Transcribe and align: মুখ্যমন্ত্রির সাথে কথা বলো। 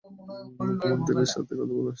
মুখ্যমন্ত্রির 0.59 1.31
সাথে 1.33 1.53
কথা 1.53 1.65
বলো। 1.69 1.89